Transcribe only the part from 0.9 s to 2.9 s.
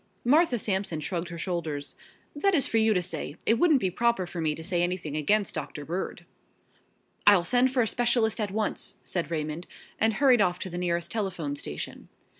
shrugged her shoulders. "That is for